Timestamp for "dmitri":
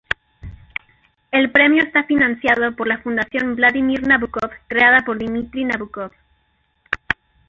5.19-5.63